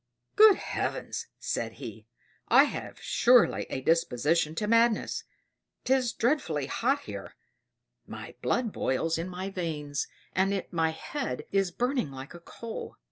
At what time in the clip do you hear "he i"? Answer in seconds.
1.73-2.63